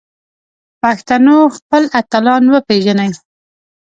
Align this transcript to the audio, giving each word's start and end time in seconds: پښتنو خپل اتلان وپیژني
پښتنو 0.81 1.37
خپل 1.57 1.83
اتلان 1.99 2.43
وپیژني 2.53 3.11